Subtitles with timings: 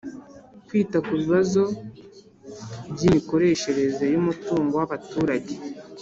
[0.67, 1.63] Kwita ku bibazo
[2.93, 5.53] by imikoreshereze yumutungo wa baturage